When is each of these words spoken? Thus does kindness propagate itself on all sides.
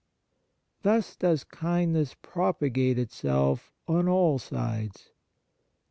Thus 0.81 1.15
does 1.15 1.43
kindness 1.43 2.15
propagate 2.23 2.97
itself 2.97 3.71
on 3.87 4.07
all 4.07 4.39
sides. 4.39 5.11